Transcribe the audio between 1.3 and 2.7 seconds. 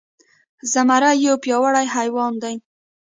پياوړی حيوان دی.